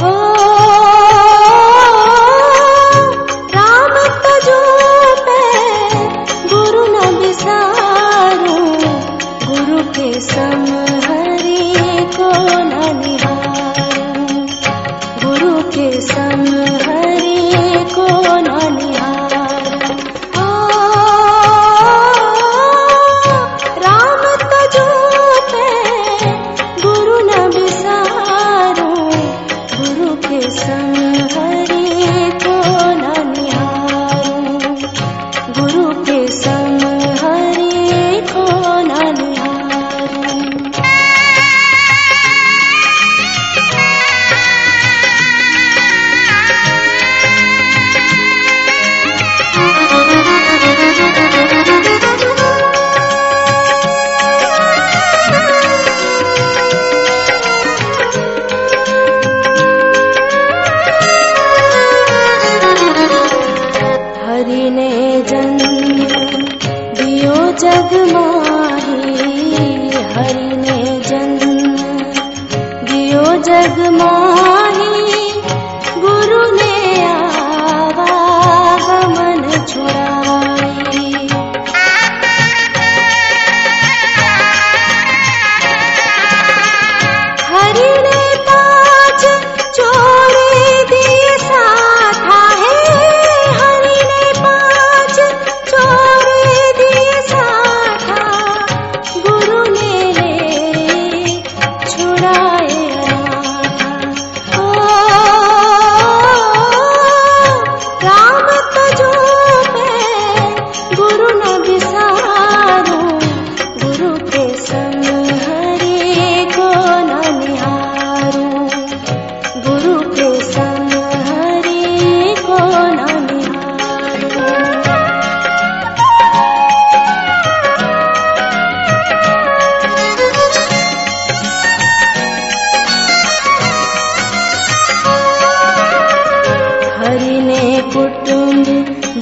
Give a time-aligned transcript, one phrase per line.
[0.00, 0.27] Oh.
[36.28, 36.87] bersama
[73.48, 74.97] जग माही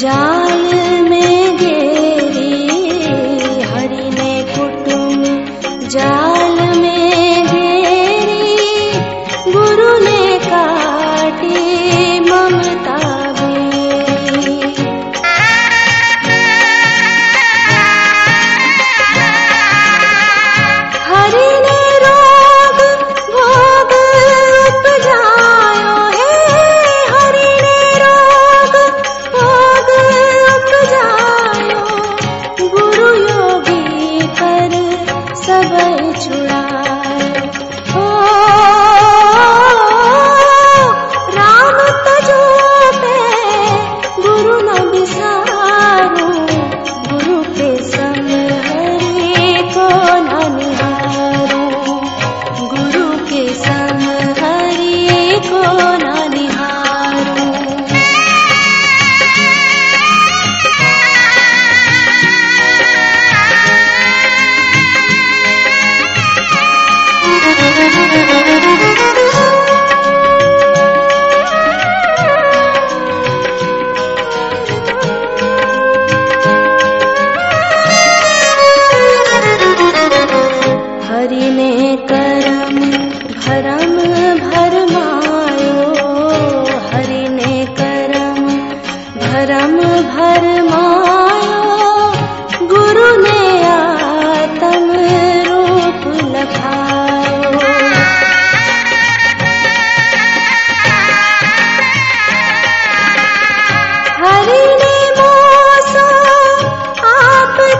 [0.00, 1.11] जाय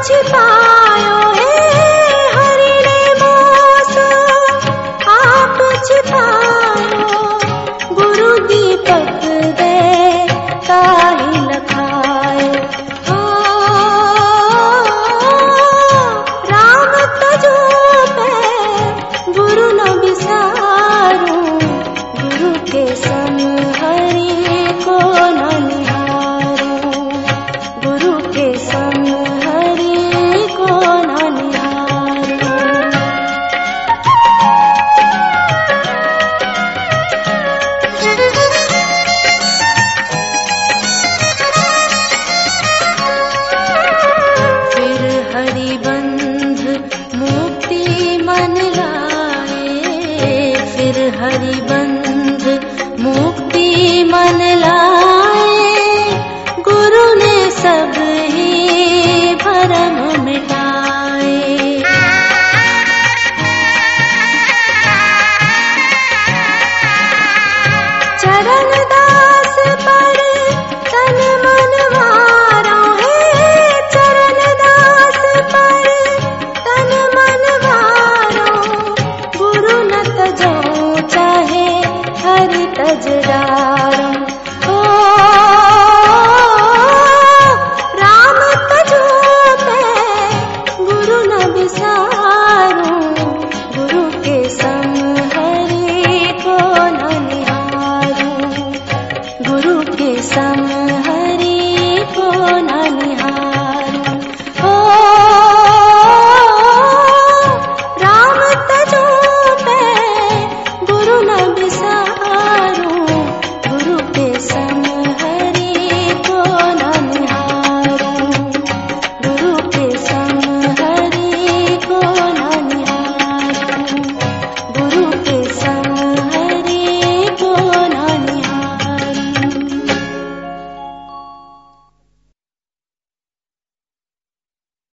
[0.03, 0.52] 去吧。
[51.23, 51.61] हरि